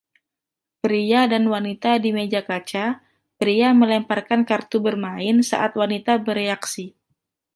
Pria 0.85 1.21
dan 1.31 1.43
wanita 1.53 1.91
di 2.03 2.09
meja 2.17 2.41
kaca, 2.49 2.85
pria 3.39 3.69
melemparkan 3.81 4.41
kartu 4.49 4.77
bermain 4.85 5.37
saat 5.49 5.71
wanita 5.81 6.13
bereaksi. 6.27 6.85